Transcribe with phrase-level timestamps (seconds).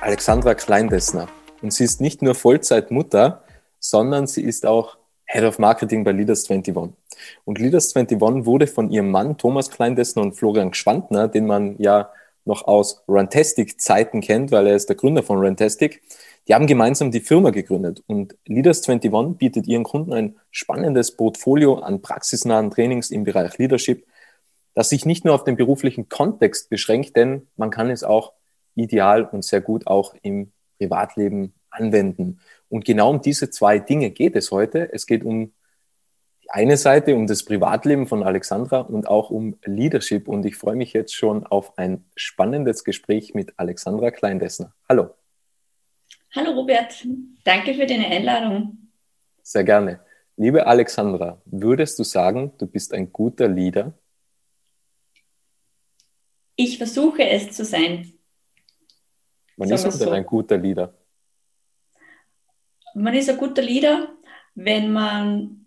[0.00, 1.28] Alexandra Kleindessner.
[1.60, 3.42] Und sie ist nicht nur Vollzeitmutter,
[3.80, 6.74] sondern sie ist auch Head of Marketing bei Leaders 21.
[7.44, 12.10] Und Leaders 21 wurde von ihrem Mann Thomas Kleindessner und Florian Gschwandner, den man ja
[12.44, 16.00] noch aus Runtastic-Zeiten kennt, weil er ist der Gründer von Runtastic.
[16.46, 21.80] Die haben gemeinsam die Firma gegründet und Leaders 21 bietet ihren Kunden ein spannendes Portfolio
[21.80, 24.06] an praxisnahen Trainings im Bereich Leadership,
[24.74, 28.32] das sich nicht nur auf den beruflichen Kontext beschränkt, denn man kann es auch
[28.78, 32.40] ideal und sehr gut auch im Privatleben anwenden.
[32.68, 34.92] Und genau um diese zwei Dinge geht es heute.
[34.92, 35.52] Es geht um
[36.42, 40.28] die eine Seite, um das Privatleben von Alexandra und auch um Leadership.
[40.28, 44.74] Und ich freue mich jetzt schon auf ein spannendes Gespräch mit Alexandra Kleindessner.
[44.88, 45.10] Hallo.
[46.34, 47.06] Hallo Robert,
[47.42, 48.90] danke für deine Einladung.
[49.42, 50.00] Sehr gerne.
[50.36, 53.94] Liebe Alexandra, würdest du sagen, du bist ein guter Leader?
[56.54, 58.17] Ich versuche es zu sein.
[59.58, 60.10] Wann ist man denn so.
[60.10, 60.94] ein guter Leader?
[62.94, 64.08] Man ist ein guter Leader,
[64.54, 65.66] wenn man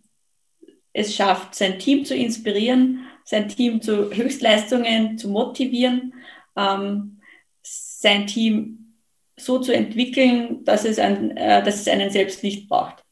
[0.94, 6.14] es schafft, sein Team zu inspirieren, sein Team zu Höchstleistungen zu motivieren,
[6.56, 7.20] ähm,
[7.62, 8.96] sein Team
[9.38, 13.04] so zu entwickeln, dass es, ein, äh, dass es einen selbst nicht braucht.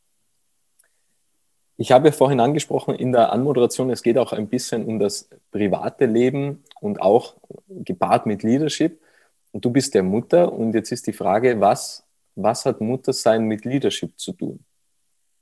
[1.75, 5.29] Ich habe ja vorhin angesprochen in der Anmoderation, es geht auch ein bisschen um das
[5.51, 7.35] private Leben und auch
[7.68, 9.01] gepaart mit Leadership.
[9.51, 12.05] Und du bist der Mutter und jetzt ist die Frage, was,
[12.35, 14.63] was hat Muttersein mit Leadership zu tun?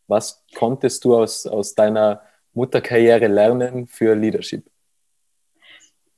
[0.07, 2.21] Was konntest du aus, aus deiner
[2.53, 4.65] Mutterkarriere lernen für Leadership?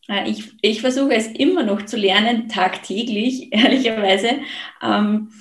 [0.08, 4.40] Äh, ich, ich versuche es immer noch zu lernen, tagtäglich, ehrlicherweise.
[4.82, 5.32] Ähm,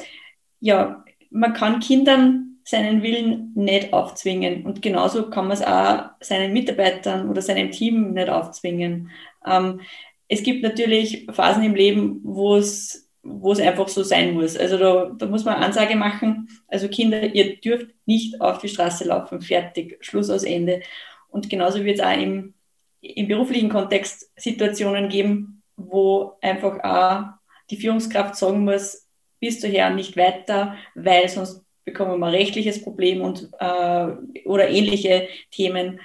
[0.61, 4.67] ja, man kann Kindern seinen Willen nicht aufzwingen.
[4.67, 9.11] Und genauso kann man es auch seinen Mitarbeitern oder seinem Team nicht aufzwingen.
[9.47, 9.81] Ähm,
[10.29, 14.57] es gibt natürlich Phasen im Leben, wo es wo es einfach so sein muss.
[14.57, 16.49] Also da, da muss man Ansage machen.
[16.67, 19.41] Also Kinder, ihr dürft nicht auf die Straße laufen.
[19.41, 19.99] Fertig.
[20.01, 20.83] Schluss aus Ende.
[21.29, 22.55] Und genauso wird es auch im,
[23.01, 27.39] im beruflichen Kontext Situationen geben, wo einfach auch
[27.71, 29.07] die Führungskraft sagen muss,
[29.41, 34.09] bis daher nicht weiter, weil sonst bekommen wir ein rechtliches Problem und, äh,
[34.45, 36.01] oder ähnliche Themen.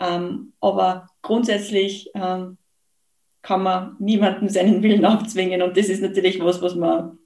[0.00, 2.58] Ähm, aber grundsätzlich ähm,
[3.44, 5.62] kann man niemandem seinen Willen aufzwingen.
[5.62, 7.18] Und das ist natürlich was, was man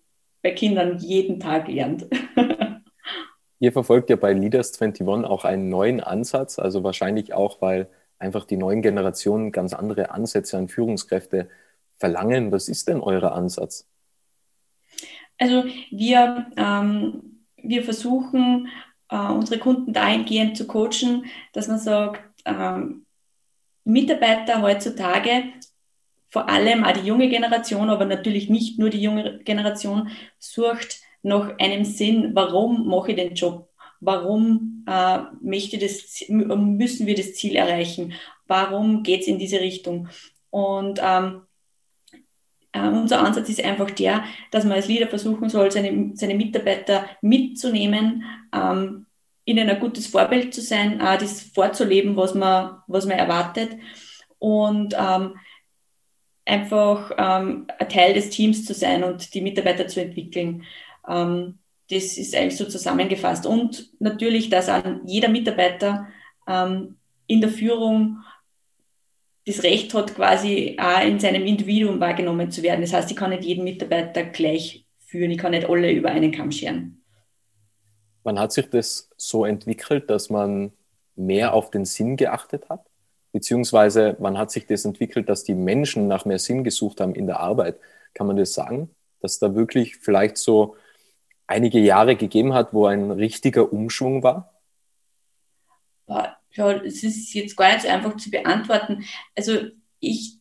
[0.42, 2.06] bei Kindern jeden Tag lernt.
[3.60, 8.44] Ihr verfolgt ja bei Leaders 21 auch einen neuen Ansatz, also wahrscheinlich auch, weil einfach
[8.44, 11.48] die neuen Generationen ganz andere Ansätze an Führungskräfte
[11.96, 12.52] verlangen.
[12.52, 13.88] Was ist denn euer Ansatz?
[15.38, 18.68] Also wir, ähm, wir versuchen,
[19.08, 23.04] äh, unsere Kunden dahingehend zu coachen, dass man sagt, ähm,
[23.84, 25.44] Mitarbeiter heutzutage
[26.30, 31.58] vor allem auch die junge Generation, aber natürlich nicht nur die junge Generation, sucht nach
[31.58, 33.68] einem Sinn, warum mache ich den Job?
[34.00, 38.12] Warum äh, möchte das, müssen wir das Ziel erreichen?
[38.46, 40.08] Warum geht es in diese Richtung?
[40.50, 41.42] Und ähm,
[42.72, 47.06] äh, unser Ansatz ist einfach der, dass man als Leader versuchen soll, seine, seine Mitarbeiter
[47.22, 48.24] mitzunehmen,
[48.54, 49.06] ähm,
[49.44, 53.70] ihnen ein gutes Vorbild zu sein, äh, das vorzuleben, was man, was man erwartet.
[54.38, 55.34] Und ähm,
[56.48, 60.64] einfach ähm, ein Teil des Teams zu sein und die Mitarbeiter zu entwickeln.
[61.08, 61.58] Ähm,
[61.90, 63.46] das ist eigentlich so zusammengefasst.
[63.46, 66.08] Und natürlich, dass an jeder Mitarbeiter
[66.46, 66.96] ähm,
[67.26, 68.18] in der Führung
[69.46, 72.82] das Recht hat, quasi auch in seinem Individuum wahrgenommen zu werden.
[72.82, 76.32] Das heißt, ich kann nicht jeden Mitarbeiter gleich führen, ich kann nicht alle über einen
[76.32, 77.02] Kamm scheren.
[78.24, 80.72] Wann hat sich das so entwickelt, dass man
[81.16, 82.88] mehr auf den Sinn geachtet hat?
[83.38, 87.29] Beziehungsweise wann hat sich das entwickelt, dass die Menschen nach mehr Sinn gesucht haben in
[87.29, 87.79] der Arbeit?
[88.12, 88.90] Kann man das sagen?
[89.20, 90.75] Dass da wirklich vielleicht so
[91.46, 94.52] einige Jahre gegeben hat, wo ein richtiger Umschwung war?
[96.08, 99.05] Ja, es ist jetzt gar nicht so einfach zu beantworten.
[99.37, 99.69] Also
[100.00, 100.41] ich,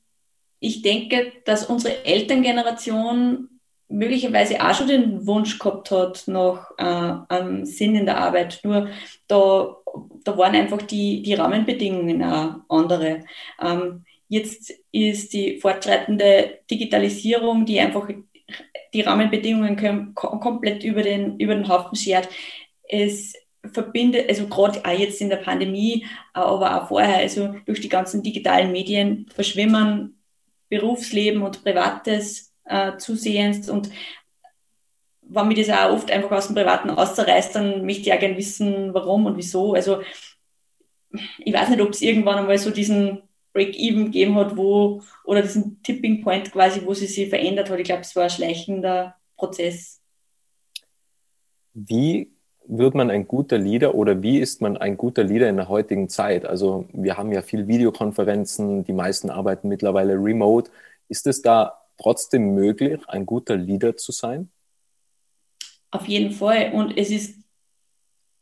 [0.59, 3.56] ich denke, dass unsere Elterngeneration
[3.89, 8.59] möglicherweise auch schon den Wunsch gehabt hat nach äh, einem Sinn in der Arbeit.
[8.63, 8.89] Nur
[9.27, 9.77] da,
[10.23, 13.23] da waren einfach die, die Rahmenbedingungen auch andere.
[13.61, 18.09] Ähm, jetzt ist die fortschreitende Digitalisierung, die einfach
[18.93, 22.27] die Rahmenbedingungen komplett über den, über den Haufen schert.
[22.87, 23.33] Es
[23.73, 28.23] verbindet, also gerade auch jetzt in der Pandemie, aber auch vorher, also durch die ganzen
[28.23, 30.13] digitalen Medien verschwimmen
[30.69, 33.89] Berufsleben und Privates äh, zusehends und
[35.29, 38.37] wenn mir das auch oft einfach aus dem Privaten außerreißt, dann möchte ich auch gerne
[38.37, 39.73] wissen, warum und wieso.
[39.73, 40.01] Also
[41.39, 43.23] ich weiß nicht, ob es irgendwann einmal so diesen
[43.53, 47.79] Break-Even gegeben hat, wo, oder diesen Tipping Point quasi, wo sie sich verändert hat.
[47.79, 49.99] Ich glaube, es war ein schleichender Prozess.
[51.73, 52.31] Wie
[52.67, 56.09] wird man ein guter Leader oder wie ist man ein guter Leader in der heutigen
[56.09, 56.45] Zeit?
[56.45, 60.69] Also wir haben ja viel Videokonferenzen, die meisten arbeiten mittlerweile remote.
[61.07, 64.49] Ist es da trotzdem möglich, ein guter Leader zu sein?
[65.91, 66.71] Auf jeden Fall.
[66.73, 67.39] Und es ist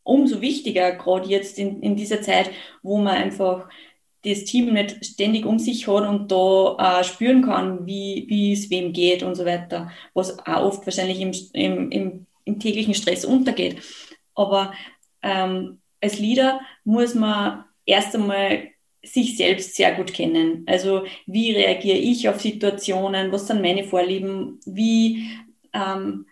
[0.03, 2.51] umso wichtiger, gerade jetzt in, in dieser Zeit,
[2.83, 3.67] wo man einfach
[4.23, 8.69] das Team nicht ständig um sich hat und da äh, spüren kann, wie, wie es
[8.69, 13.23] wem geht und so weiter, was auch oft wahrscheinlich im, im, im, im täglichen Stress
[13.23, 13.81] untergeht.
[14.33, 14.73] Aber
[15.21, 18.69] ähm, als Leader muss man erst einmal
[19.05, 20.63] sich selbst sehr gut kennen.
[20.67, 25.29] Also wie reagiere ich auf Situationen, was sind meine Vorlieben, wie,
[25.73, 26.25] ähm,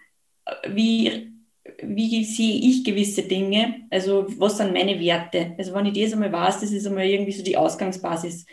[0.68, 1.34] wie
[1.82, 5.56] wie sehe ich gewisse Dinge, also was sind meine Werte.
[5.58, 8.46] Also wenn ich das einmal weiß, das ist einmal irgendwie so die Ausgangsbasis.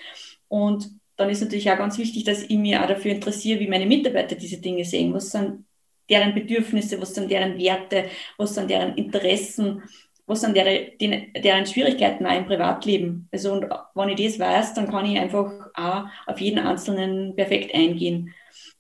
[0.48, 3.86] Und dann ist natürlich auch ganz wichtig, dass ich mich auch dafür interessiere, wie meine
[3.86, 5.12] Mitarbeiter diese Dinge sehen.
[5.12, 5.64] Was sind
[6.08, 8.06] deren Bedürfnisse, was sind deren Werte,
[8.36, 9.82] was sind deren Interessen,
[10.30, 13.28] was sind deren, deren Schwierigkeiten auch im Privatleben.
[13.32, 17.74] Also und wenn ich das weiß, dann kann ich einfach auch auf jeden Einzelnen perfekt
[17.74, 18.32] eingehen.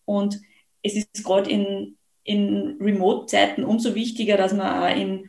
[0.04, 0.40] Und
[0.82, 5.28] es ist gerade in in Remote-Zeiten umso wichtiger, dass man auch in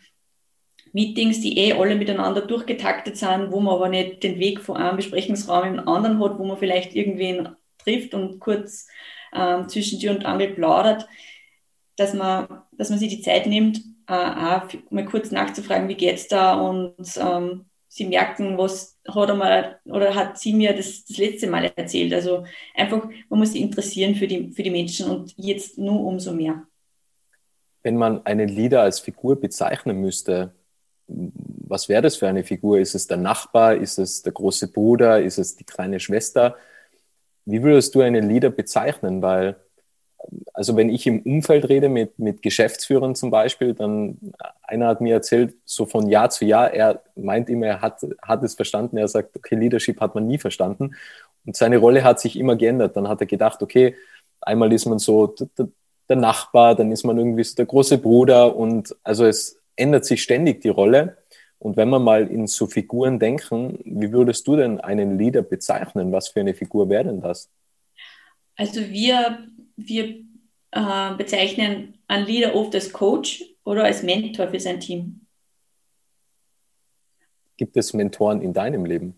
[0.94, 4.98] Meetings, die eh alle miteinander durchgetaktet sind, wo man aber nicht den Weg von einem
[4.98, 8.88] Besprechungsraum in den anderen hat, wo man vielleicht irgendwen trifft und kurz
[9.34, 11.08] ähm, zwischen Tür und Angel plaudert,
[11.96, 16.54] dass man, dass man sich die Zeit nimmt, auch mal kurz nachzufragen, wie geht's da
[16.54, 21.48] und ähm, sie merken, was hat er mal oder hat sie mir das, das letzte
[21.48, 22.14] Mal erzählt.
[22.14, 22.46] Also
[22.76, 26.66] einfach, man muss sich interessieren für die, für die Menschen und jetzt nur umso mehr
[27.84, 30.54] wenn man einen Leader als Figur bezeichnen müsste,
[31.08, 32.80] was wäre das für eine Figur?
[32.80, 33.76] Ist es der Nachbar?
[33.76, 35.22] Ist es der große Bruder?
[35.22, 36.56] Ist es die kleine Schwester?
[37.46, 39.22] Wie würdest du einen Leader bezeichnen?
[39.22, 39.58] Weil,
[40.54, 44.18] also wenn ich im Umfeld rede mit, mit Geschäftsführern zum Beispiel, dann
[44.62, 48.44] einer hat mir erzählt, so von Jahr zu Jahr, er meint immer, er hat, hat
[48.44, 48.98] es verstanden.
[48.98, 50.96] Er sagt, okay, Leadership hat man nie verstanden.
[51.46, 52.96] Und seine Rolle hat sich immer geändert.
[52.96, 53.96] Dann hat er gedacht, okay,
[54.42, 55.36] einmal ist man so
[56.10, 60.22] der Nachbar, dann ist man irgendwie so der große Bruder und also es ändert sich
[60.22, 61.18] ständig die Rolle.
[61.58, 66.12] Und wenn wir mal in so Figuren denken, wie würdest du denn einen Leader bezeichnen?
[66.12, 67.50] Was für eine Figur wäre denn das?
[68.56, 69.40] Also wir,
[69.88, 70.24] wir
[70.72, 75.22] äh, bezeichnen einen Leader oft als Coach oder als Mentor für sein Team.
[77.58, 79.16] Gibt es Mentoren in deinem Leben,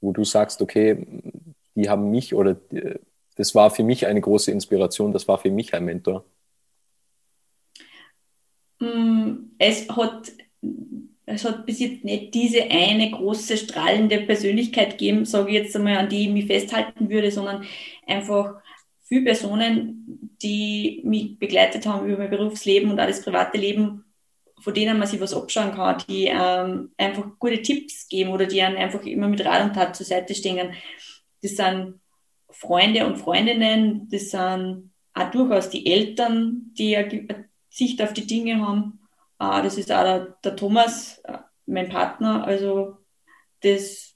[0.00, 1.06] wo du sagst, okay,
[1.74, 2.56] die haben mich oder
[3.36, 6.24] das war für mich eine große Inspiration, das war für mich ein Mentor.
[8.78, 10.32] Mm, es hat,
[11.26, 15.96] es hat bis jetzt nicht diese eine große strahlende Persönlichkeit gegeben, sage ich jetzt einmal,
[15.96, 17.64] an die ich mich festhalten würde, sondern
[18.06, 18.60] einfach
[19.10, 24.04] viele Personen, die mich begleitet haben über mein Berufsleben und auch das private Leben,
[24.60, 28.62] von denen man sich was abschauen kann, die ähm, einfach gute Tipps geben oder die
[28.62, 30.74] einen einfach immer mit Rat und Tat zur Seite stehen.
[31.42, 32.00] Das sind
[32.50, 38.64] Freunde und Freundinnen, das sind auch durchaus die Eltern, die eine Sicht auf die Dinge
[38.64, 39.00] haben.
[39.38, 42.44] Ah, das ist auch der, der Thomas, äh, mein Partner.
[42.44, 42.98] Also
[43.62, 44.14] das,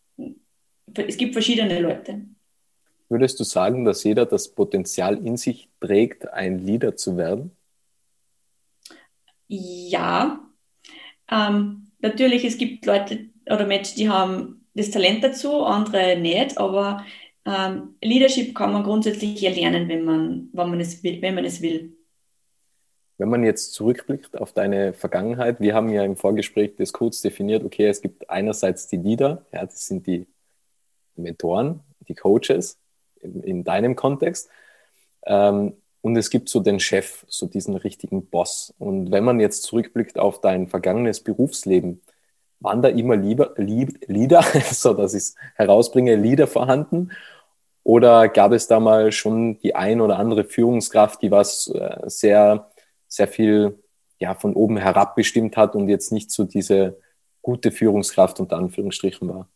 [0.94, 2.26] es gibt verschiedene Leute.
[3.08, 7.56] Würdest du sagen, dass jeder das Potenzial in sich trägt, ein Leader zu werden?
[9.46, 10.40] Ja.
[11.30, 17.04] Ähm, natürlich, es gibt Leute oder Menschen, die haben das Talent dazu, andere nicht, aber
[17.44, 21.61] ähm, Leadership kann man grundsätzlich erlernen, wenn man, wenn, man es will, wenn man es
[21.61, 21.96] will.
[23.18, 27.62] Wenn man jetzt zurückblickt auf deine Vergangenheit, wir haben ja im Vorgespräch das kurz definiert,
[27.64, 30.26] okay, es gibt einerseits die Leader, ja, das sind die
[31.14, 32.78] Mentoren, die Coaches
[33.24, 34.48] in, in deinem Kontext.
[35.26, 38.74] Ähm, und es gibt so den Chef, so diesen richtigen Boss.
[38.78, 42.02] Und wenn man jetzt zurückblickt auf dein vergangenes Berufsleben,
[42.60, 47.10] waren da immer lieber, lieb, Lieder, so dass ich es herausbringe, Lieder vorhanden?
[47.84, 52.70] Oder gab es da mal schon die ein oder andere Führungskraft, die was äh, sehr,
[53.08, 53.78] sehr viel
[54.18, 56.98] ja, von oben herab bestimmt hat und jetzt nicht so diese
[57.42, 59.48] gute Führungskraft unter Anführungsstrichen war?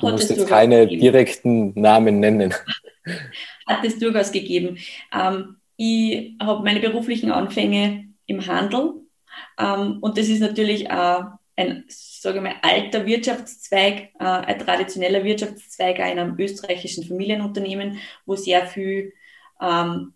[0.00, 1.00] Du hat musst jetzt keine gegeben.
[1.00, 2.54] direkten Namen nennen.
[3.66, 4.78] Hat es durchaus gegeben.
[5.12, 8.94] Ähm, ich habe meine beruflichen Anfänge im Handel
[9.58, 11.20] ähm, und das ist natürlich äh,
[11.56, 18.66] ein, sage mal, alter Wirtschaftszweig, äh, ein traditioneller Wirtschaftszweig in einem österreichischen Familienunternehmen, wo sehr
[18.66, 19.12] viel
[19.60, 20.14] ähm,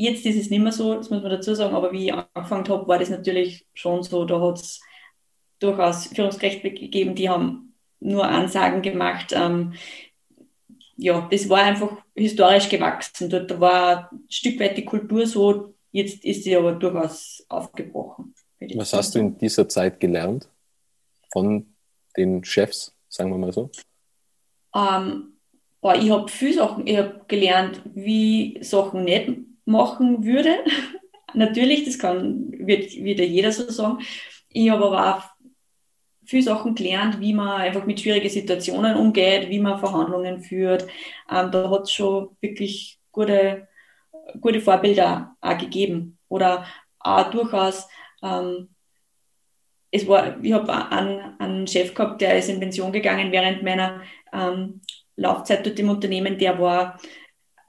[0.00, 2.66] Jetzt ist es nicht mehr so, das muss man dazu sagen, aber wie ich angefangen
[2.70, 4.80] habe, war das natürlich schon so, da hat es
[5.58, 7.69] durchaus Führungskräfte gegeben, die haben
[8.00, 9.32] nur Ansagen gemacht.
[9.32, 9.74] Ähm,
[10.96, 13.30] ja, das war einfach historisch gewachsen.
[13.30, 18.34] Dort war ein Stück weit die Kultur so, jetzt ist sie aber durchaus aufgebrochen.
[18.74, 20.48] Was hast du in dieser Zeit gelernt
[21.32, 21.74] von
[22.16, 23.70] den Chefs, sagen wir mal so?
[24.74, 25.38] Ähm,
[25.80, 29.30] boah, ich habe viele Sachen, ich habe gelernt, wie Sachen nicht
[29.64, 30.58] machen würde.
[31.34, 34.00] Natürlich, das kann, wird wieder jeder so sagen.
[34.48, 35.29] Ich habe aber auch
[36.30, 40.84] viele Sachen gelernt, wie man einfach mit schwierigen Situationen umgeht, wie man Verhandlungen führt.
[41.28, 43.66] Ähm, da hat es schon wirklich gute,
[44.40, 46.18] gute Vorbilder auch gegeben.
[46.28, 46.64] Oder
[47.00, 47.88] auch durchaus,
[48.22, 48.68] ähm,
[49.90, 54.00] es war, ich habe einen, einen Chef gehabt, der ist in Pension gegangen während meiner
[54.32, 54.82] ähm,
[55.16, 57.00] Laufzeit dort im Unternehmen, der war,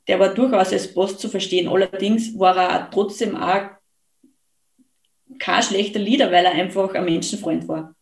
[0.07, 1.67] der war durchaus als Boss zu verstehen.
[1.67, 3.71] Allerdings war er trotzdem auch
[5.39, 7.95] kein schlechter Leader, weil er einfach ein Menschenfreund war.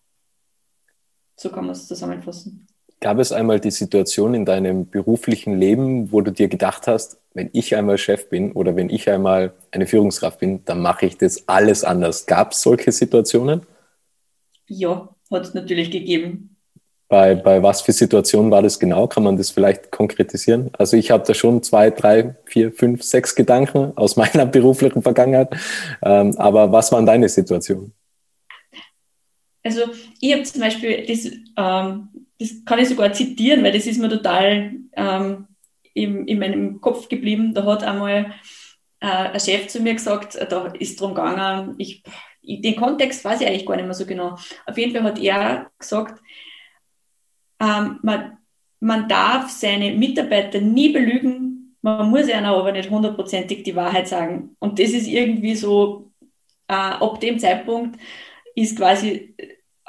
[1.40, 2.68] So kann man es zusammenfassen.
[3.00, 7.50] Gab es einmal die Situation in deinem beruflichen Leben, wo du dir gedacht hast, wenn
[7.54, 11.48] ich einmal Chef bin oder wenn ich einmal eine Führungskraft bin, dann mache ich das
[11.48, 12.26] alles anders.
[12.26, 13.62] Gab es solche Situationen?
[14.68, 16.58] Ja, hat es natürlich gegeben.
[17.08, 19.08] Bei, bei was für Situationen war das genau?
[19.08, 20.72] Kann man das vielleicht konkretisieren?
[20.78, 25.56] Also ich habe da schon zwei, drei, vier, fünf, sechs Gedanken aus meiner beruflichen Vergangenheit.
[26.02, 27.94] Ähm, aber was waren deine Situationen?
[29.70, 31.26] Also ich habe zum Beispiel, das,
[31.58, 32.10] ähm,
[32.40, 35.48] das kann ich sogar zitieren, weil das ist mir total ähm,
[35.94, 37.54] in, in meinem Kopf geblieben.
[37.54, 38.34] Da hat einmal
[39.00, 42.02] äh, ein Chef zu mir gesagt, äh, da ist drum gegangen, ich,
[42.42, 44.38] den Kontext weiß ich eigentlich gar nicht mehr so genau.
[44.66, 46.20] Auf jeden Fall hat er gesagt,
[47.60, 48.38] ähm, man,
[48.80, 54.56] man darf seine Mitarbeiter nie belügen, man muss ihnen aber nicht hundertprozentig die Wahrheit sagen.
[54.58, 56.12] Und das ist irgendwie so,
[56.68, 58.00] äh, ab dem Zeitpunkt
[58.56, 59.36] ist quasi,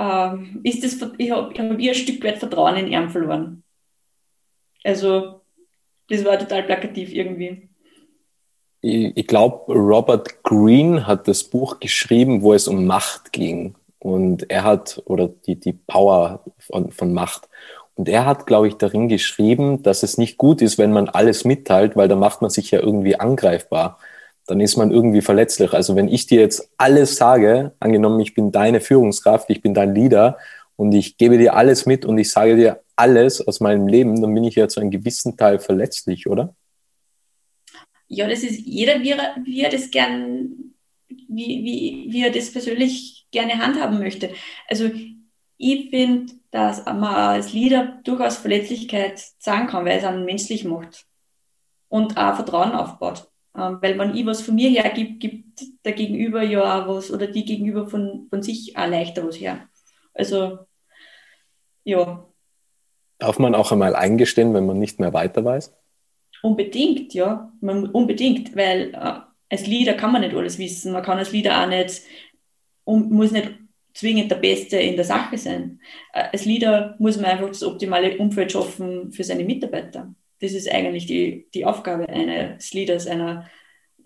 [0.01, 3.63] äh, ist das, ich habe hab ein Stück weit Vertrauen in ihn verloren.
[4.83, 5.43] Also,
[6.09, 7.69] das war total plakativ irgendwie.
[8.81, 13.75] Ich, ich glaube, Robert Greene hat das Buch geschrieben, wo es um Macht ging.
[13.99, 17.49] Und er hat, oder die, die Power von, von Macht.
[17.95, 21.45] Und er hat, glaube ich, darin geschrieben, dass es nicht gut ist, wenn man alles
[21.45, 23.99] mitteilt, weil da macht man sich ja irgendwie angreifbar
[24.51, 25.73] dann ist man irgendwie verletzlich.
[25.73, 29.95] Also wenn ich dir jetzt alles sage, angenommen, ich bin deine Führungskraft, ich bin dein
[29.95, 30.39] Leader
[30.75, 34.35] und ich gebe dir alles mit und ich sage dir alles aus meinem Leben, dann
[34.35, 36.57] bin ich ja zu einem gewissen Teil verletzlich, oder?
[38.09, 40.75] Ja, das ist jeder, wie er, das gern,
[41.09, 44.31] wie, wie, wie er das persönlich gerne handhaben möchte.
[44.69, 44.91] Also
[45.59, 51.07] ich finde, dass man als Leader durchaus Verletzlichkeit sagen kann, weil es einen menschlich macht
[51.89, 53.30] und auch Vertrauen aufbaut.
[53.61, 57.11] Ähm, weil wenn ich was von mir her gibt, gibt der Gegenüber ja auch was
[57.11, 59.69] oder die Gegenüber von, von sich auch leichter was her.
[60.15, 60.61] Also,
[61.85, 62.27] ja.
[63.19, 65.75] Darf man auch einmal eingestehen, wenn man nicht mehr weiter weiß?
[66.43, 67.53] Unbedingt, ja.
[67.61, 70.93] Man, unbedingt, weil äh, als Leader kann man nicht alles wissen.
[70.93, 72.03] Man kann als Leader auch nicht,
[72.85, 73.53] um, muss nicht
[73.93, 75.81] zwingend der Beste in der Sache sein.
[76.15, 80.71] Äh, als Leader muss man einfach das optimale Umfeld schaffen für seine Mitarbeiter das ist
[80.71, 83.49] eigentlich die, die Aufgabe eines Leaders, einer,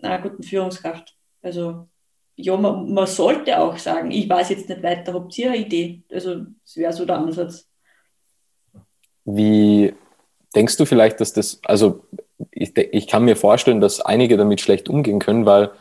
[0.01, 1.15] einer guten Führungskraft.
[1.41, 1.87] Also
[2.35, 6.03] ja, man, man, sollte auch sagen, ich weiß jetzt nicht weiter, habt ihr eine Idee?
[6.11, 7.69] Also das wäre so der Ansatz.
[9.23, 9.93] Wie
[10.53, 12.05] denkst du vielleicht, dass das, also
[12.51, 15.71] ich, ich kann mir vorstellen, dass einige damit schlecht umgehen können, weil,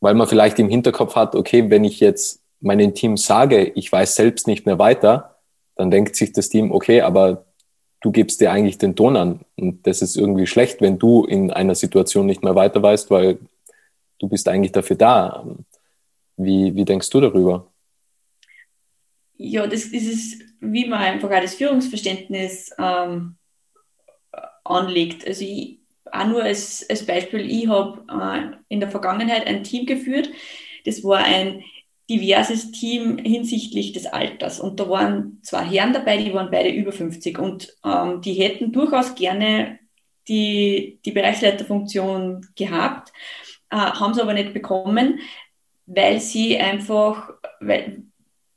[0.00, 4.14] weil man vielleicht im Hinterkopf hat, okay, wenn ich jetzt meinem Team sage, ich weiß
[4.14, 5.38] selbst nicht mehr weiter,
[5.74, 7.46] dann denkt sich das Team, okay, aber
[8.00, 9.40] du gibst dir eigentlich den Ton an.
[9.56, 13.38] Und das ist irgendwie schlecht, wenn du in einer Situation nicht mehr weiter weißt, weil
[14.18, 15.46] du bist eigentlich dafür da.
[16.36, 17.66] Wie, wie denkst du darüber?
[19.36, 23.36] Ja, das, ist, wie man einfach auch das Führungsverständnis ähm,
[24.64, 25.26] anlegt.
[25.26, 25.78] Also ich,
[26.12, 30.30] auch nur als, als Beispiel, ich habe äh, in der Vergangenheit ein Team geführt.
[30.84, 31.62] Das war ein
[32.10, 34.58] diverses Team hinsichtlich des Alters.
[34.58, 38.72] Und da waren zwei Herren dabei, die waren beide über 50 und ähm, die hätten
[38.72, 39.78] durchaus gerne
[40.26, 43.12] die, die Bereichsleiterfunktion gehabt,
[43.70, 45.20] äh, haben sie aber nicht bekommen,
[45.86, 48.02] weil sie einfach, weil,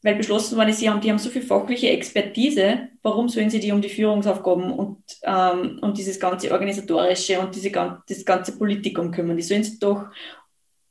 [0.02, 3.60] weil beschlossen worden ist, sie haben, die haben so viel fachliche Expertise, warum sollen sie
[3.60, 9.12] die um die Führungsaufgaben und, ähm, und dieses ganze Organisatorische und diese, das ganze Politikum
[9.12, 9.38] kümmern?
[9.38, 10.08] Die sollen sich doch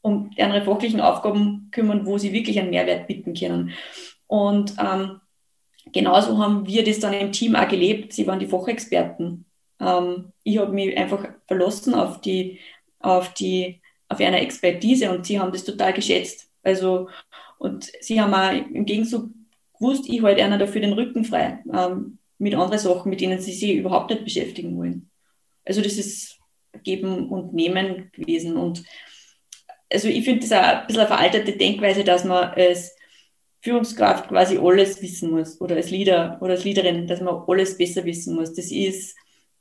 [0.02, 3.72] um ihre fachlichen Aufgaben kümmern, wo sie wirklich einen Mehrwert bieten können.
[4.26, 5.20] Und ähm,
[5.92, 8.12] genauso haben wir das dann im Team auch gelebt.
[8.12, 9.44] Sie waren die Fachexperten.
[9.80, 12.58] Ähm, ich habe mich einfach verlassen auf die,
[12.98, 16.48] auf die, auf eine Expertise und sie haben das total geschätzt.
[16.62, 17.08] Also
[17.58, 19.30] und sie haben auch im Gegenzug
[19.78, 23.52] gewusst, ich halte einer dafür den Rücken frei ähm, mit anderen Sachen, mit denen sie
[23.52, 25.10] sich überhaupt nicht beschäftigen wollen.
[25.64, 26.38] Also das ist
[26.82, 28.56] Geben und Nehmen gewesen.
[28.56, 28.82] Und
[29.92, 32.96] also ich finde das auch ein bisschen eine veraltete Denkweise, dass man als
[33.60, 38.04] Führungskraft quasi alles wissen muss oder als Leader oder als Leaderin, dass man alles besser
[38.04, 38.54] wissen muss.
[38.54, 39.16] Das ist,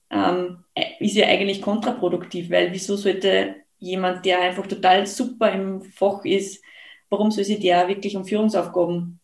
[0.10, 0.64] ähm,
[1.00, 6.64] ist ja eigentlich kontraproduktiv, weil wieso sollte jemand, der einfach total super im Fach ist,
[7.10, 9.20] warum soll sich der wirklich um Führungsaufgaben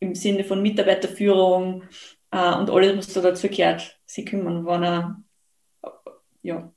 [0.00, 1.84] im Sinne von Mitarbeiterführung
[2.30, 5.22] äh, und alles, was da dazu gehört, sich kümmern, wenn er,
[6.42, 6.72] ja,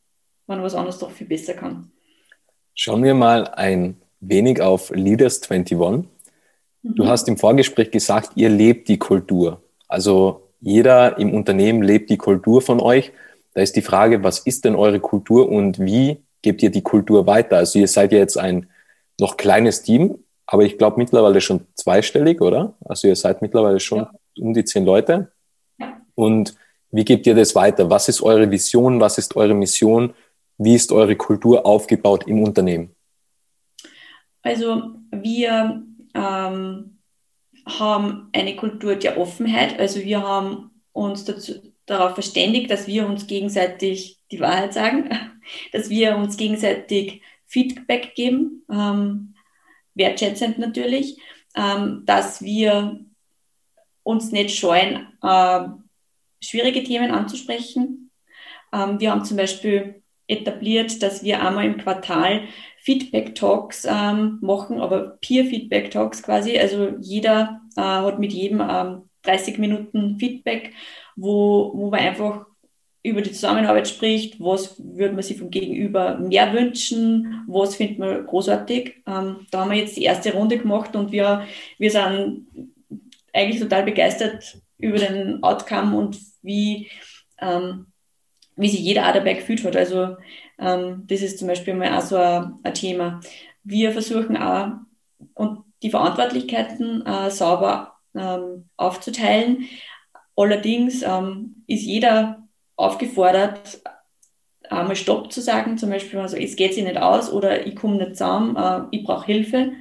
[0.47, 1.91] wenn er was anderes doch viel besser kann.
[2.79, 5.77] Schauen wir mal ein wenig auf Leaders 21.
[5.77, 6.05] Mhm.
[6.83, 9.63] Du hast im Vorgespräch gesagt, ihr lebt die Kultur.
[9.87, 13.11] Also jeder im Unternehmen lebt die Kultur von euch.
[13.55, 17.25] Da ist die Frage, was ist denn eure Kultur und wie gebt ihr die Kultur
[17.25, 17.57] weiter?
[17.57, 18.69] Also ihr seid ja jetzt ein
[19.19, 22.75] noch kleines Team, aber ich glaube mittlerweile schon zweistellig, oder?
[22.85, 24.11] Also ihr seid mittlerweile schon ja.
[24.39, 25.31] um die zehn Leute.
[26.13, 26.55] Und
[26.91, 27.89] wie gebt ihr das weiter?
[27.89, 28.99] Was ist eure Vision?
[28.99, 30.13] Was ist eure Mission?
[30.57, 32.95] Wie ist eure Kultur aufgebaut im Unternehmen?
[34.41, 35.83] Also wir
[36.13, 36.99] ähm,
[37.65, 39.79] haben eine Kultur der Offenheit.
[39.79, 41.53] Also wir haben uns dazu,
[41.85, 45.09] darauf verständigt, dass wir uns gegenseitig die Wahrheit sagen,
[45.71, 48.65] dass wir uns gegenseitig Feedback geben.
[48.71, 49.35] Ähm,
[49.95, 51.19] wertschätzend natürlich,
[51.55, 52.99] ähm, dass wir
[54.03, 55.67] uns nicht scheuen, äh,
[56.41, 58.11] schwierige Themen anzusprechen.
[58.71, 62.41] Ähm, wir haben zum Beispiel etabliert, dass wir einmal im Quartal
[62.79, 66.57] Feedback-Talks ähm, machen, aber Peer-Feedback-Talks quasi.
[66.57, 70.73] Also jeder äh, hat mit jedem 30 ähm, Minuten Feedback,
[71.15, 72.45] wo, wo wir einfach
[73.03, 78.25] über die Zusammenarbeit spricht, was würde man sich vom Gegenüber mehr wünschen, was findet man
[78.25, 79.03] großartig.
[79.07, 81.45] Ähm, da haben wir jetzt die erste Runde gemacht und wir,
[81.77, 82.47] wir sind
[83.33, 86.89] eigentlich total begeistert über den Outcome und wie,
[87.39, 87.87] ähm,
[88.57, 89.75] wie sich jeder auch dabei gefühlt hat.
[89.75, 90.17] Also
[90.59, 93.21] ähm, das ist zum Beispiel mal auch so ein, ein Thema.
[93.63, 94.71] Wir versuchen auch
[95.33, 99.67] und die Verantwortlichkeiten äh, sauber ähm, aufzuteilen.
[100.35, 103.81] Allerdings ähm, ist jeder aufgefordert,
[104.69, 107.97] einmal Stopp zu sagen, zum Beispiel, also es geht sich nicht aus oder ich komme
[107.97, 109.73] nicht zusammen, äh, ich brauche Hilfe.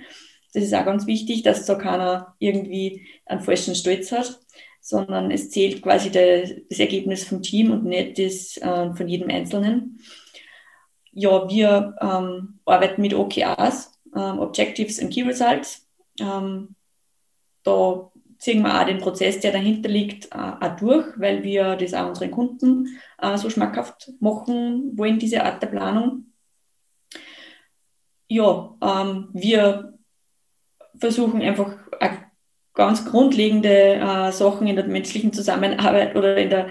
[0.55, 4.39] Das ist auch ganz wichtig, dass da keiner irgendwie einen falschen Stolz hat,
[4.87, 9.29] sondern es zählt quasi der, das Ergebnis vom Team und nicht das äh, von jedem
[9.29, 9.99] Einzelnen.
[11.11, 15.89] Ja, wir ähm, arbeiten mit OKRs, ähm, Objectives and Key Results.
[16.21, 16.77] Ähm,
[17.65, 21.93] da ziehen wir auch den Prozess, der dahinter liegt, äh, auch durch, weil wir das
[21.93, 26.27] auch unseren Kunden äh, so schmackhaft machen wollen, diese Art der Planung.
[28.29, 29.99] Ja, ähm, wir
[30.97, 31.75] versuchen einfach
[32.77, 36.69] ganz grundlegende äh, Sachen in der menschlichen Zusammenarbeit oder in der,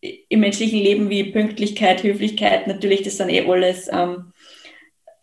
[0.00, 4.32] im menschlichen Leben wie Pünktlichkeit, Höflichkeit, natürlich, das sind eh alles ähm,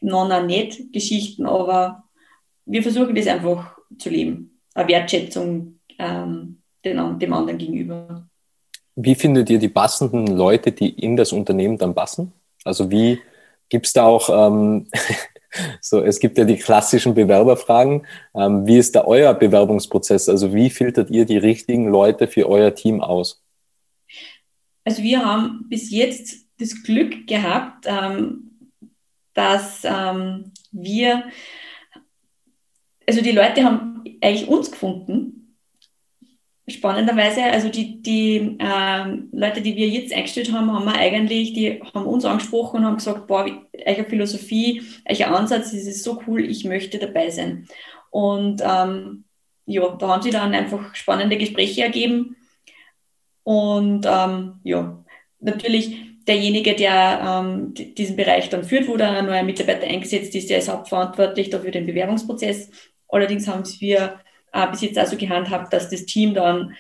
[0.02, 2.04] non-net-Geschichten, aber
[2.66, 8.28] wir versuchen das einfach zu leben eine Wertschätzung ähm, den, dem anderen gegenüber.
[8.96, 12.34] Wie findet ihr die passenden Leute, die in das Unternehmen dann passen?
[12.64, 13.20] Also wie
[13.70, 14.88] gibt es da auch, ähm,
[15.82, 18.06] so es gibt ja die klassischen Bewerberfragen.
[18.36, 20.30] Ähm, wie ist da euer Bewerbungsprozess?
[20.30, 23.44] Also wie filtert ihr die richtigen Leute für euer Team aus?
[24.86, 28.52] Also wir haben bis jetzt das Glück gehabt, ähm,
[29.34, 31.24] dass ähm, wir,
[33.08, 35.43] also die Leute haben eigentlich uns gefunden.
[36.66, 41.82] Spannenderweise, also die, die ähm, Leute, die wir jetzt eingestellt haben, haben wir eigentlich, die
[41.94, 43.46] haben uns angesprochen und haben gesagt, boah,
[43.86, 47.68] eure Philosophie, euer Ansatz, das ist so cool, ich möchte dabei sein.
[48.12, 49.26] Und ähm,
[49.66, 52.38] ja, da haben sie dann einfach spannende Gespräche ergeben.
[53.44, 55.04] Und ähm, ja,
[55.42, 60.50] natürlich derjenige, der ähm, diesen Bereich dann führt, wo dann ein neuer Mitarbeiter eingesetzt ist,
[60.50, 62.70] der ist hauptverantwortlich dafür den Bewerbungsprozess.
[63.10, 64.20] Allerdings haben wir
[64.54, 66.76] äh, bis jetzt also gehandhabt, dass das Team dann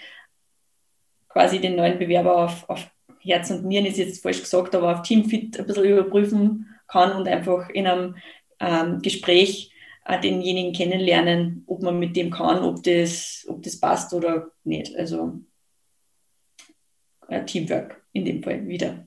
[1.27, 2.87] quasi den neuen Bewerber auf, auf
[3.19, 7.27] Herz und Nieren ist jetzt falsch gesagt, aber auf Teamfit ein bisschen überprüfen kann und
[7.27, 8.15] einfach in einem
[8.59, 9.71] ähm, Gespräch
[10.05, 14.95] äh, denjenigen kennenlernen, ob man mit dem kann, ob das, ob das passt oder nicht.
[14.95, 15.39] Also
[17.29, 19.05] äh, Teamwork in dem Fall wieder.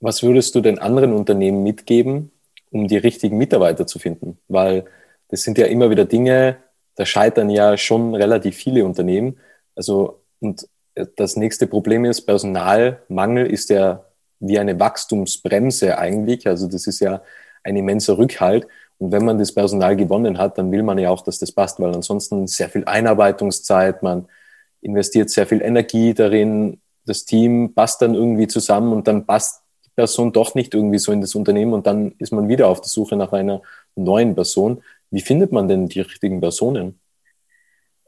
[0.00, 2.32] Was würdest du den anderen Unternehmen mitgeben,
[2.70, 4.38] um die richtigen Mitarbeiter zu finden?
[4.48, 4.86] Weil
[5.28, 6.63] das sind ja immer wieder Dinge,
[6.96, 9.38] da scheitern ja schon relativ viele Unternehmen.
[9.74, 10.68] Also, und
[11.16, 14.04] das nächste Problem ist, Personalmangel ist ja
[14.40, 16.46] wie eine Wachstumsbremse eigentlich.
[16.46, 17.22] Also das ist ja
[17.62, 18.66] ein immenser Rückhalt.
[18.98, 21.80] Und wenn man das Personal gewonnen hat, dann will man ja auch, dass das passt,
[21.80, 24.28] weil ansonsten sehr viel Einarbeitungszeit, man
[24.82, 29.90] investiert sehr viel Energie darin, das Team passt dann irgendwie zusammen und dann passt die
[29.96, 32.88] Person doch nicht irgendwie so in das Unternehmen und dann ist man wieder auf der
[32.88, 33.62] Suche nach einer
[33.96, 34.82] neuen Person.
[35.14, 36.98] Wie findet man denn die richtigen Personen?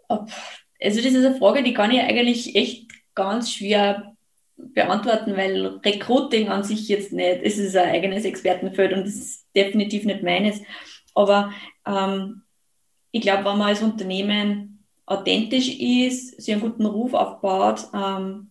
[0.09, 0.27] Also
[0.81, 4.17] das ist eine Frage, die kann ich eigentlich echt ganz schwer
[4.57, 9.47] beantworten, weil Recruiting an sich jetzt nicht, es ist ein eigenes Expertenfeld und es ist
[9.55, 10.61] definitiv nicht meines.
[11.15, 11.53] Aber
[11.87, 12.43] ähm,
[13.13, 18.51] ich glaube, wenn man als Unternehmen authentisch ist, sich einen guten Ruf aufbaut, ähm,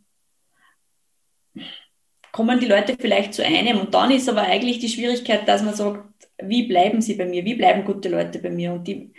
[2.31, 3.79] kommen die Leute vielleicht zu einem.
[3.79, 7.45] Und dann ist aber eigentlich die Schwierigkeit, dass man sagt, wie bleiben sie bei mir?
[7.45, 8.73] Wie bleiben gute Leute bei mir?
[8.73, 9.13] Und die,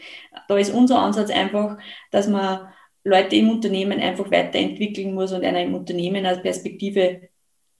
[0.48, 1.78] da ist unser Ansatz einfach,
[2.10, 2.68] dass man
[3.04, 7.28] Leute im Unternehmen einfach weiterentwickeln muss und einer im Unternehmen als Perspektive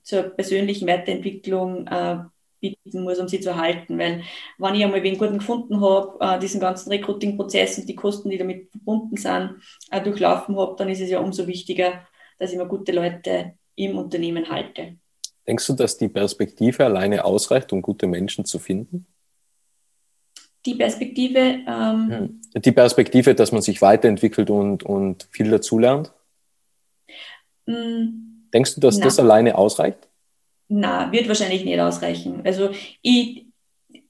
[0.03, 2.19] zur persönlichen Weiterentwicklung äh,
[2.61, 3.99] bieten muss, um sie zu halten.
[3.99, 4.23] Weil
[4.59, 8.39] wenn ich einmal wen guten gefunden habe, äh, diesen ganzen Recruiting-Prozess und die Kosten, die
[8.39, 9.57] damit verbunden sind,
[9.91, 12.07] äh, durchlaufen habe, dann ist es ja umso wichtiger,
[12.39, 14.97] dass ich mir gute Leute im Unternehmen halte.
[15.47, 19.07] Denkst du, dass die Perspektive alleine ausreicht, um gute Menschen zu finden?
[20.67, 21.61] Die Perspektive.
[21.67, 26.13] Ähm, die Perspektive, dass man sich weiterentwickelt und, und viel dazulernt?
[27.67, 29.05] Mm, Denkst du, dass na.
[29.05, 30.09] das alleine ausreicht?
[30.69, 32.43] Na, wird wahrscheinlich nicht ausreichen.
[32.45, 32.71] Also
[33.03, 33.47] ich,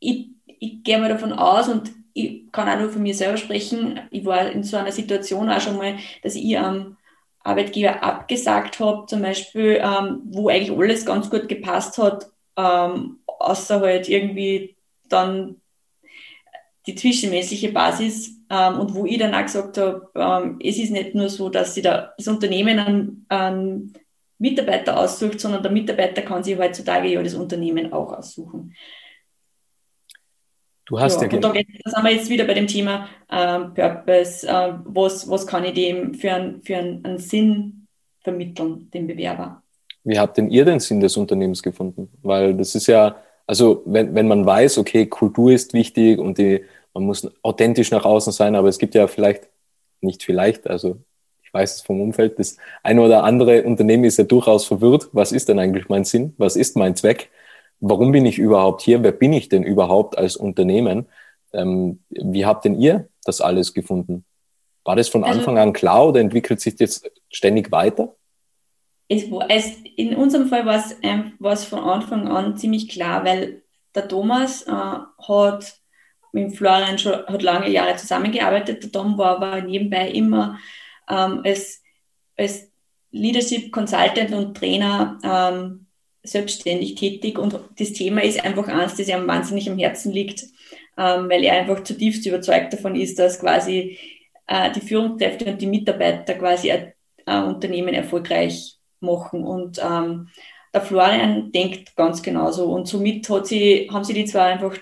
[0.00, 4.00] ich, ich gehe mal davon aus und ich kann auch nur von mir selber sprechen.
[4.10, 6.96] Ich war in so einer Situation auch schon mal, dass ich am
[7.40, 13.80] Arbeitgeber abgesagt habe, zum Beispiel, ähm, wo eigentlich alles ganz gut gepasst hat, ähm, außer
[13.80, 14.76] halt irgendwie
[15.08, 15.60] dann
[16.86, 21.14] die zwischenmenschliche Basis ähm, und wo ich dann auch gesagt habe, ähm, es ist nicht
[21.14, 23.92] nur so, dass sie da das Unternehmen einen, einen
[24.38, 28.74] Mitarbeiter aussucht, sondern der Mitarbeiter kann sich heutzutage ja das Unternehmen auch aussuchen.
[30.84, 33.74] Du hast ja, ja und da, da sind wir jetzt wieder bei dem Thema ähm,
[33.74, 34.46] Purpose.
[34.46, 37.88] Äh, was, was kann ich dem für, ein, für einen, einen Sinn
[38.20, 39.62] vermitteln, dem Bewerber?
[40.04, 42.08] Wie habt denn ihr den Sinn des Unternehmens gefunden?
[42.22, 43.16] Weil das ist ja,
[43.46, 46.64] also wenn, wenn man weiß, okay, Kultur ist wichtig und die
[46.96, 49.50] man muss authentisch nach außen sein, aber es gibt ja vielleicht,
[50.00, 50.96] nicht vielleicht, also
[51.42, 55.10] ich weiß es vom Umfeld, das eine oder andere Unternehmen ist ja durchaus verwirrt.
[55.12, 56.34] Was ist denn eigentlich mein Sinn?
[56.38, 57.28] Was ist mein Zweck?
[57.80, 59.02] Warum bin ich überhaupt hier?
[59.02, 61.06] Wer bin ich denn überhaupt als Unternehmen?
[61.52, 64.24] Ähm, wie habt denn ihr das alles gefunden?
[64.84, 68.14] War das von also, Anfang an klar oder entwickelt sich das ständig weiter?
[69.08, 73.24] Es, es, in unserem Fall war es, ähm, war es von Anfang an ziemlich klar,
[73.24, 73.62] weil
[73.94, 75.80] der Thomas äh, hat
[76.32, 78.82] mit Florian schon hat lange Jahre zusammengearbeitet.
[78.82, 80.58] Der Tom war aber nebenbei immer
[81.08, 81.82] ähm, als,
[82.36, 82.70] als
[83.10, 85.86] Leadership Consultant und Trainer ähm,
[86.22, 87.38] selbstständig tätig.
[87.38, 90.42] Und das Thema ist einfach eins, das ihm wahnsinnig am Herzen liegt,
[90.98, 93.98] ähm, weil er einfach zutiefst überzeugt davon ist, dass quasi
[94.46, 96.92] äh, die Führungskräfte und die Mitarbeiter quasi ein,
[97.24, 99.44] ein Unternehmen erfolgreich machen.
[99.44, 100.28] Und ähm,
[100.72, 102.72] der Florian denkt ganz genauso.
[102.72, 104.76] Und somit hat sie, haben sie die zwei einfach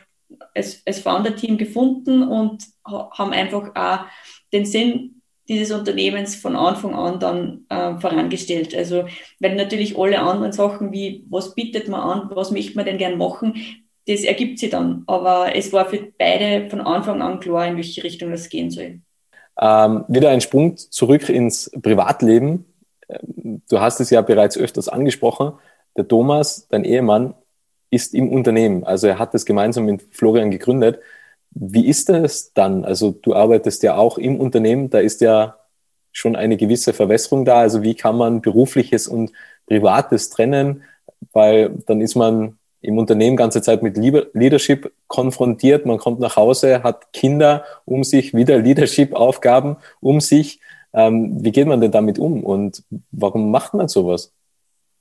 [0.55, 4.07] als, als Founder-Team gefunden und haben einfach auch
[4.53, 8.75] den Sinn dieses Unternehmens von Anfang an dann äh, vorangestellt.
[8.75, 9.05] Also,
[9.41, 13.19] weil natürlich alle anderen Sachen wie, was bietet man an, was möchte man denn gern
[13.19, 13.55] machen,
[14.07, 15.05] das ergibt sich dann.
[15.07, 19.01] Aber es war für beide von Anfang an klar, in welche Richtung das gehen soll.
[19.61, 22.65] Ähm, wieder ein Sprung zurück ins Privatleben.
[23.09, 25.53] Ähm, du hast es ja bereits öfters angesprochen.
[25.97, 27.35] Der Thomas, dein Ehemann,
[27.91, 28.85] ist im Unternehmen.
[28.85, 30.99] Also er hat das gemeinsam mit Florian gegründet.
[31.51, 32.85] Wie ist das dann?
[32.85, 35.57] Also du arbeitest ja auch im Unternehmen, da ist ja
[36.11, 37.59] schon eine gewisse Verwässerung da.
[37.59, 39.33] Also wie kann man berufliches und
[39.67, 40.83] privates trennen?
[41.33, 45.87] Weil dann ist man im Unternehmen ganze Zeit mit Leadership konfrontiert.
[45.87, 50.61] Man kommt nach Hause, hat Kinder um sich, wieder Leadership-Aufgaben um sich.
[50.95, 54.33] Ähm, wie geht man denn damit um und warum macht man sowas?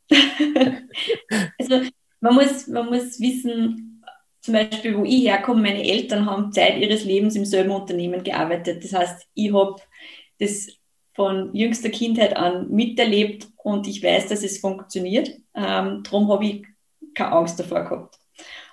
[0.12, 1.82] also
[2.20, 4.04] man muss, man muss wissen,
[4.42, 8.84] zum Beispiel, wo ich herkomme, meine Eltern haben Zeit ihres Lebens im selben Unternehmen gearbeitet.
[8.84, 9.78] Das heißt, ich habe
[10.40, 10.68] das
[11.14, 15.30] von jüngster Kindheit an miterlebt und ich weiß, dass es funktioniert.
[15.54, 16.66] Ähm, darum habe ich
[17.14, 18.20] keine Angst davor gehabt.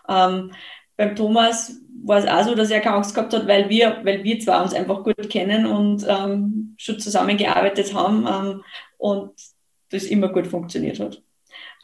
[0.09, 0.53] Ähm,
[0.97, 4.25] beim Thomas war es auch so, dass er keine Angst gehabt hat, weil wir, weil
[4.25, 8.63] wir zwar uns einfach gut kennen und ähm, schon zusammengearbeitet haben ähm,
[8.99, 9.33] und
[9.91, 11.23] das immer gut funktioniert hat.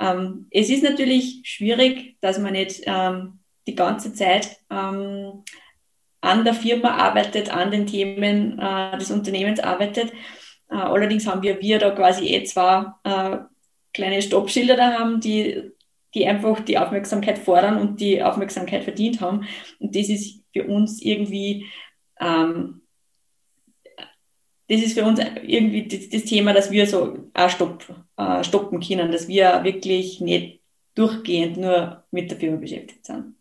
[0.00, 5.44] Ähm, es ist natürlich schwierig, dass man nicht ähm, die ganze Zeit ähm,
[6.20, 10.12] an der Firma arbeitet, an den Themen äh, des Unternehmens arbeitet.
[10.70, 13.38] Äh, allerdings haben wir, wir da quasi eh zwei äh,
[13.92, 15.72] kleine Stoppschilder da haben, die,
[16.16, 19.46] die einfach die Aufmerksamkeit fordern und die Aufmerksamkeit verdient haben.
[19.78, 21.66] Und das ist für uns irgendwie,
[22.18, 22.80] ähm,
[24.68, 27.84] das ist für uns irgendwie das, das, Thema, dass wir so auch stopp,
[28.16, 30.62] äh, stoppen können, dass wir wirklich nicht
[30.94, 33.36] durchgehend nur mit der Firma beschäftigt sind.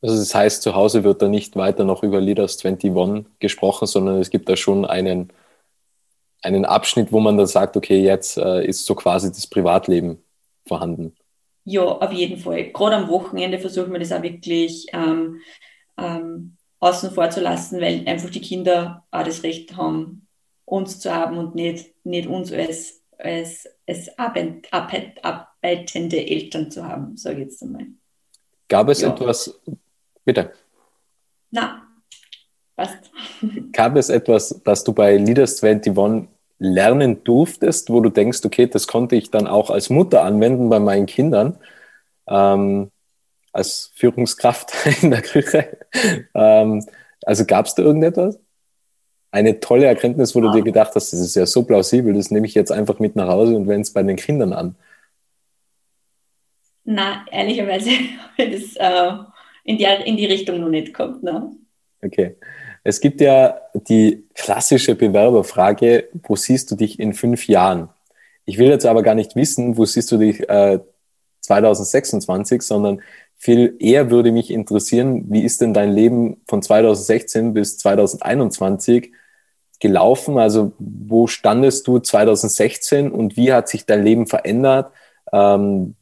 [0.00, 4.20] Also das heißt, zu Hause wird da nicht weiter noch über Leaders 21 gesprochen, sondern
[4.20, 5.32] es gibt da schon einen,
[6.42, 10.22] einen Abschnitt, wo man dann sagt, okay, jetzt äh, ist so quasi das Privatleben
[10.64, 11.16] vorhanden.
[11.64, 12.70] Ja, auf jeden Fall.
[12.72, 15.40] Gerade am Wochenende versuchen wir das auch wirklich ähm,
[15.98, 20.26] ähm, außen vor zu lassen, weil einfach die Kinder auch das Recht haben,
[20.64, 27.16] uns zu haben und nicht, nicht uns als, als, als arbeit, arbeitende Eltern zu haben,
[27.16, 27.86] sage ich jetzt einmal.
[28.68, 29.12] Gab es ja.
[29.12, 29.60] etwas,
[30.24, 30.52] bitte?
[31.50, 31.86] Na,
[32.76, 33.10] passt.
[33.72, 35.94] Gab es etwas, das du bei Leaders 21
[36.60, 40.78] lernen durftest, wo du denkst, okay, das konnte ich dann auch als Mutter anwenden bei
[40.78, 41.58] meinen Kindern,
[42.28, 42.90] ähm,
[43.52, 45.78] als Führungskraft in der Küche.
[46.34, 46.86] Ähm,
[47.24, 48.38] also gab es da irgendetwas?
[49.32, 52.46] Eine tolle Erkenntnis, wo du dir gedacht hast, das ist ja so plausibel, das nehme
[52.46, 54.76] ich jetzt einfach mit nach Hause und wende es bei den Kindern an.
[56.84, 57.90] Na, ehrlicherweise
[58.36, 59.12] das äh,
[59.64, 61.22] in, die, in die Richtung noch nicht kommt.
[61.22, 61.52] Ne?
[62.02, 62.36] Okay.
[62.82, 67.90] Es gibt ja die klassische Bewerberfrage, wo siehst du dich in fünf Jahren?
[68.46, 70.80] Ich will jetzt aber gar nicht wissen, wo siehst du dich äh,
[71.42, 73.02] 2026, sondern
[73.36, 79.12] viel eher würde mich interessieren, wie ist denn dein Leben von 2016 bis 2021
[79.78, 80.38] gelaufen?
[80.38, 84.92] Also wo standest du 2016 und wie hat sich dein Leben verändert?
[85.32, 85.96] Ähm,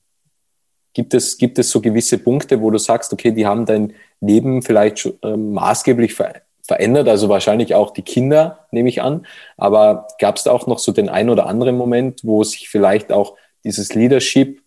[0.94, 4.62] gibt, es, gibt es so gewisse Punkte, wo du sagst, okay, die haben dein Leben
[4.62, 6.47] vielleicht äh, maßgeblich verändert?
[6.68, 9.26] Verändert, also wahrscheinlich auch die Kinder, nehme ich an.
[9.56, 13.10] Aber gab es da auch noch so den ein oder anderen Moment, wo sich vielleicht
[13.10, 14.62] auch dieses Leadership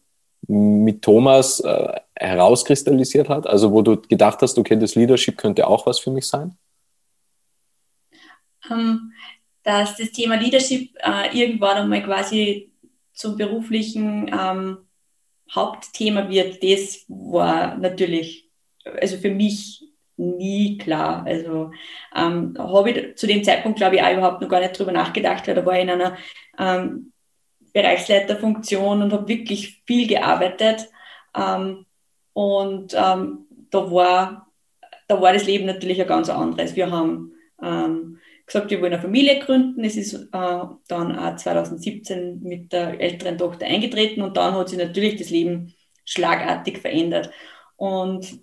[0.48, 3.46] mit Thomas äh, herauskristallisiert hat?
[3.46, 6.58] Also wo du gedacht hast, okay, das Leadership könnte auch was für mich sein?
[8.70, 9.14] Ähm,
[9.62, 12.72] dass das Thema Leadership äh, irgendwann einmal quasi
[13.14, 14.78] zum beruflichen ähm,
[15.54, 18.50] Hauptthema wird, das war natürlich,
[18.84, 19.90] also für mich
[20.22, 21.26] nie klar.
[21.26, 21.72] Also
[22.16, 25.48] ähm, habe ich zu dem Zeitpunkt, glaube ich, auch überhaupt noch gar nicht drüber nachgedacht,
[25.48, 26.18] weil da war ich in einer
[26.58, 27.12] ähm,
[27.74, 30.90] Bereichsleiterfunktion und habe wirklich viel gearbeitet.
[31.36, 31.86] Ähm,
[32.34, 34.52] und ähm, da, war,
[35.08, 36.76] da war das Leben natürlich ein ganz anderes.
[36.76, 39.84] Wir haben ähm, gesagt, wir wollen eine Familie gründen.
[39.84, 44.78] Es ist äh, dann auch 2017 mit der älteren Tochter eingetreten und dann hat sich
[44.78, 45.74] natürlich das Leben
[46.06, 47.32] schlagartig verändert.
[47.76, 48.40] Und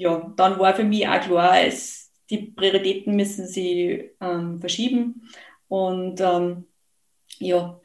[0.00, 5.28] ja, dann war für mich auch klar, es, die Prioritäten müssen sie ähm, verschieben.
[5.68, 6.64] Und ähm,
[7.38, 7.78] ja,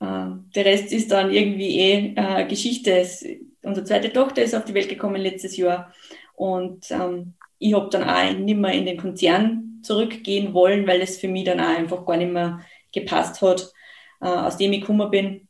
[0.00, 2.98] äh, der Rest ist dann irgendwie eh äh, Geschichte.
[2.98, 3.24] Es,
[3.62, 5.94] unsere zweite Tochter ist auf die Welt gekommen letztes Jahr.
[6.34, 11.18] Und ähm, ich habe dann auch nicht mehr in den Konzern zurückgehen wollen, weil es
[11.18, 13.72] für mich dann auch einfach gar nicht mehr gepasst hat,
[14.20, 15.48] äh, aus dem ich gekommen bin.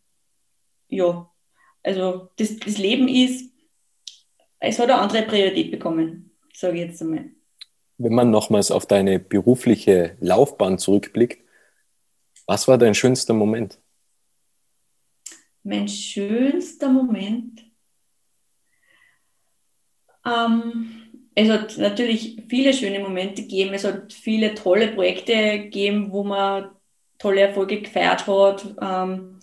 [0.88, 1.30] Ja,
[1.82, 3.49] also das, das Leben ist
[4.60, 7.30] es hat eine andere Priorität bekommen, sage ich jetzt einmal.
[7.98, 11.42] Wenn man nochmals auf deine berufliche Laufbahn zurückblickt,
[12.46, 13.78] was war dein schönster Moment?
[15.62, 17.64] Mein schönster Moment?
[20.24, 21.00] Ähm,
[21.34, 23.74] es hat natürlich viele schöne Momente gegeben.
[23.74, 26.70] Es hat viele tolle Projekte gegeben, wo man
[27.18, 28.74] tolle Erfolge gefeiert hat.
[28.80, 29.38] Ähm,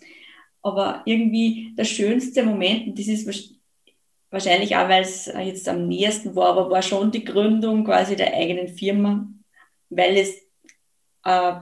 [0.62, 3.26] aber irgendwie der schönste Moment, das ist
[4.30, 8.34] wahrscheinlich auch, weil es jetzt am nächsten war, aber war schon die Gründung quasi der
[8.34, 9.28] eigenen Firma,
[9.90, 10.36] weil es
[11.24, 11.56] äh,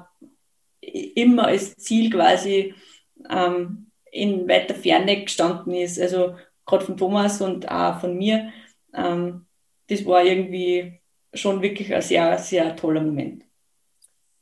[1.15, 2.73] immer als Ziel quasi
[3.30, 5.99] ähm, in weiter Ferne gestanden ist.
[5.99, 8.51] Also gerade von Thomas und auch von mir.
[8.93, 9.45] Ähm,
[9.88, 10.99] das war irgendwie
[11.34, 13.43] schon wirklich ein sehr, sehr toller Moment.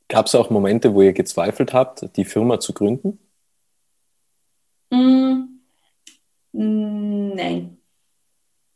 [0.08, 3.18] Gab es auch Momente, wo ihr gezweifelt habt, die Firma zu gründen?
[4.90, 5.44] Mm,
[6.52, 7.73] nein,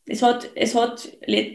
[0.08, 1.08] es hat, es hat,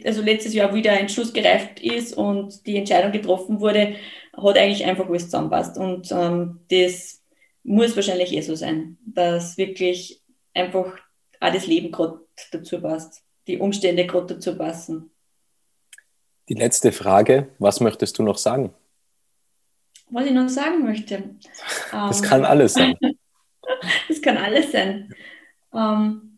[0.05, 3.95] also letztes Jahr wieder ein Schluss gereift ist und die Entscheidung getroffen wurde,
[4.35, 5.77] hat eigentlich einfach alles zusammenpasst.
[5.77, 7.21] Und ähm, das
[7.63, 10.21] muss wahrscheinlich eh so sein, dass wirklich
[10.53, 10.99] einfach
[11.39, 12.19] auch das Leben gerade
[12.51, 15.09] dazu passt, die Umstände gerade dazu passen.
[16.47, 18.73] Die letzte Frage, was möchtest du noch sagen?
[20.11, 21.23] Was ich noch sagen möchte.
[21.91, 22.95] Das ähm, kann alles sein.
[24.07, 25.13] das kann alles sein.
[25.73, 26.32] Ähm,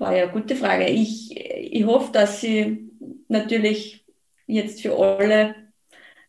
[0.00, 0.86] war ja gute Frage.
[0.86, 2.90] Ich, ich hoffe, dass sie
[3.28, 4.04] natürlich
[4.46, 5.54] jetzt für alle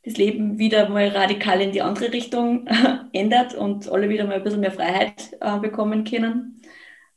[0.04, 2.68] das Leben wieder mal radikal in die andere Richtung
[3.14, 6.62] ändert und alle wieder mal ein bisschen mehr Freiheit äh, bekommen können.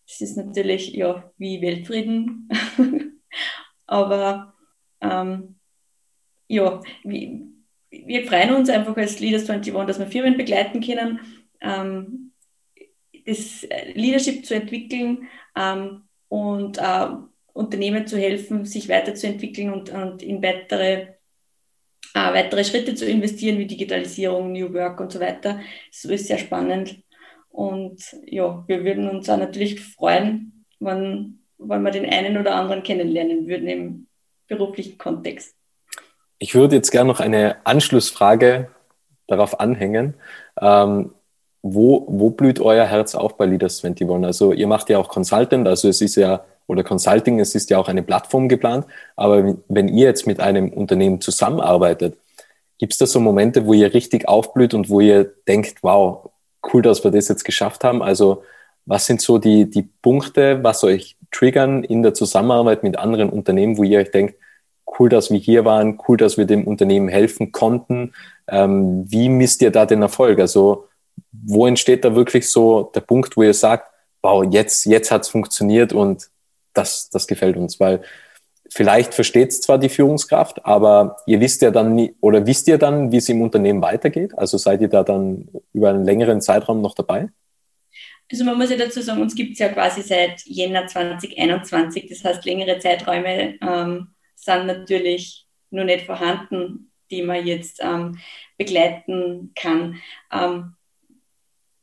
[0.07, 2.49] Das ist natürlich ja wie Weltfrieden.
[3.87, 4.55] Aber
[5.01, 5.57] ähm,
[6.47, 7.41] ja, wir,
[7.91, 11.21] wir freuen uns einfach als Leaders 21, dass wir Firmen begleiten können,
[11.61, 12.33] ähm,
[13.27, 16.04] das Leadership zu entwickeln ähm,
[16.35, 17.07] und äh,
[17.53, 21.07] Unternehmen zu helfen, sich weiterzuentwickeln und, und in weitere,
[22.13, 25.61] äh, weitere Schritte zu investieren, wie Digitalisierung, New Work und so weiter.
[25.93, 26.97] So ist sehr spannend.
[27.51, 32.83] Und ja, wir würden uns auch natürlich freuen, wenn, wenn wir den einen oder anderen
[32.83, 34.07] kennenlernen würden im
[34.49, 35.55] beruflichen Kontext.
[36.41, 38.73] Ich würde jetzt gerne noch eine Anschlussfrage
[39.29, 40.15] darauf anhängen.
[40.61, 41.13] Ähm,
[41.67, 44.27] wo, wo blüht euer Herz auf bei Leaders 21?
[44.27, 47.79] Also ihr macht ja auch Consultant, also es ist ja, oder Consulting, es ist ja
[47.79, 48.85] auch eine Plattform geplant,
[49.17, 52.19] aber wenn ihr jetzt mit einem Unternehmen zusammenarbeitet,
[52.77, 56.31] gibt es da so Momente, wo ihr richtig aufblüht und wo ihr denkt, wow,
[56.71, 58.03] cool, dass wir das jetzt geschafft haben?
[58.03, 58.43] Also
[58.85, 63.79] was sind so die, die Punkte, was euch triggern in der Zusammenarbeit mit anderen Unternehmen,
[63.79, 64.35] wo ihr euch denkt,
[64.99, 68.13] cool, dass wir hier waren, cool, dass wir dem Unternehmen helfen konnten.
[68.47, 70.39] Ähm, wie misst ihr da den Erfolg?
[70.39, 70.89] Also
[71.33, 73.91] wo entsteht da wirklich so der Punkt, wo ihr sagt,
[74.23, 76.29] wow, jetzt, jetzt hat es funktioniert und
[76.73, 78.03] das, das gefällt uns, weil
[78.71, 82.79] vielleicht versteht es zwar die Führungskraft, aber ihr wisst ja dann nie, oder wisst ihr
[82.79, 84.37] dann, wie es im Unternehmen weitergeht?
[84.37, 87.29] Also seid ihr da dann über einen längeren Zeitraum noch dabei?
[88.31, 92.25] Also man muss ja dazu sagen, uns gibt es ja quasi seit Jänner 2021, das
[92.25, 98.19] heißt längere Zeiträume ähm, sind natürlich nur nicht vorhanden, die man jetzt ähm,
[98.57, 100.01] begleiten kann.
[100.33, 100.75] Ähm,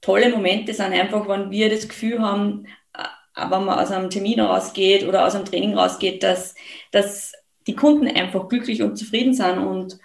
[0.01, 4.39] tolle Momente sind einfach, wenn wir das Gefühl haben, äh, wenn man aus einem Termin
[4.39, 6.55] rausgeht oder aus einem Training rausgeht, dass,
[6.91, 7.33] dass
[7.67, 9.99] die Kunden einfach glücklich und zufrieden sind und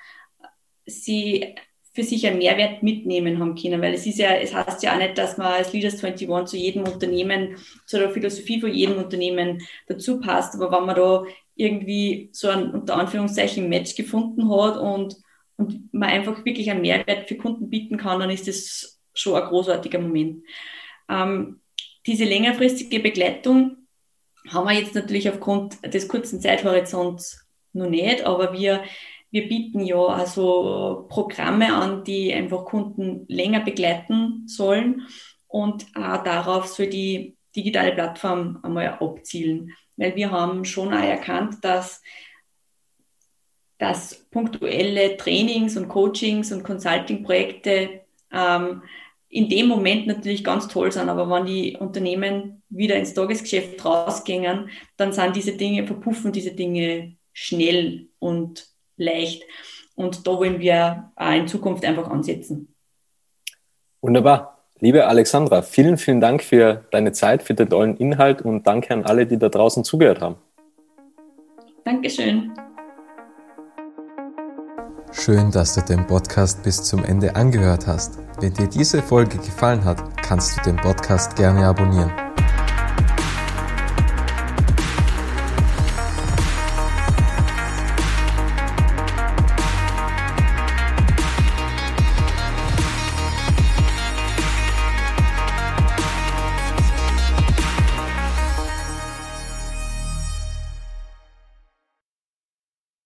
[0.85, 1.55] sie
[1.97, 4.99] für sich einen Mehrwert mitnehmen haben können, weil es ist ja, es heißt ja auch
[4.99, 7.57] nicht, dass man als Leaders 21 zu jedem Unternehmen,
[7.87, 12.71] zu der Philosophie von jedem Unternehmen dazu passt, aber wenn man da irgendwie so ein
[12.71, 15.17] unter Anführungszeichen Match gefunden hat und,
[15.57, 19.49] und man einfach wirklich einen Mehrwert für Kunden bieten kann, dann ist das schon ein
[19.49, 20.45] großartiger Moment.
[21.09, 21.61] Ähm,
[22.07, 23.89] diese längerfristige Begleitung
[24.49, 28.85] haben wir jetzt natürlich aufgrund des kurzen Zeithorizonts noch nicht, aber wir
[29.31, 35.07] wir bieten ja also Programme an, die einfach Kunden länger begleiten sollen
[35.47, 39.73] und auch darauf soll die digitale Plattform einmal abzielen.
[39.97, 42.03] Weil wir haben schon auch erkannt, dass,
[43.79, 48.01] dass punktuelle Trainings und Coachings und Consulting-Projekte
[48.33, 48.83] ähm,
[49.37, 54.71] in dem Moment natürlich ganz toll sind, aber wenn die Unternehmen wieder ins Tagesgeschäft rausgehen,
[54.97, 59.43] dann sind diese Dinge, verpuffen diese Dinge schnell und leicht.
[59.95, 62.75] Und da wollen wir auch in Zukunft einfach ansetzen.
[64.01, 64.65] Wunderbar.
[64.79, 69.05] Liebe Alexandra, vielen, vielen Dank für deine Zeit, für den tollen Inhalt und danke an
[69.05, 70.37] alle, die da draußen zugehört haben.
[71.85, 72.53] Dankeschön.
[75.13, 78.26] Schön, dass du den Podcast bis zum Ende angehört hast.
[78.39, 82.26] Wenn dir diese Folge gefallen hat, kannst du den Podcast gerne abonnieren.